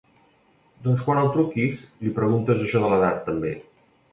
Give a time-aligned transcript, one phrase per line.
[0.87, 3.57] Doncs quan el truquis li preguntes això de l'edat, també.